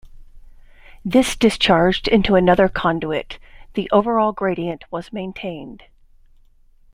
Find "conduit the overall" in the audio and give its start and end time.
2.67-4.31